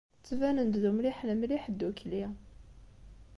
[0.19, 2.25] Ttbanen-d d umliḥen mliḥ ddukkli.